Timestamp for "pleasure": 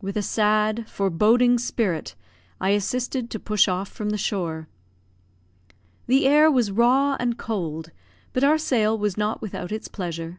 9.88-10.38